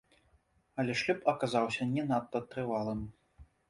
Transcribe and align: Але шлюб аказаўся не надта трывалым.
Але 0.83 0.95
шлюб 1.03 1.29
аказаўся 1.35 1.89
не 1.95 2.09
надта 2.11 2.47
трывалым. 2.53 3.09